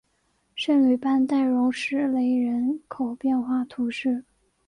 [0.55, 4.25] 圣吕班代容什雷人口变化图示